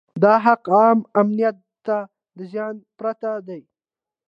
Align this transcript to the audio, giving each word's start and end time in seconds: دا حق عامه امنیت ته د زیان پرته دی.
دا 0.23 0.33
حق 0.45 0.63
عامه 0.77 1.05
امنیت 1.21 1.57
ته 1.85 1.97
د 2.37 2.39
زیان 2.51 2.75
پرته 2.99 3.31
دی. 3.47 3.61